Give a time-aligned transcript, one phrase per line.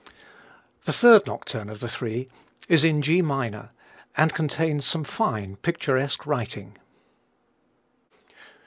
[0.85, 2.27] The third nocturne of the three
[2.67, 3.69] is in G minor,
[4.17, 6.75] and contains some fine, picturesque writing.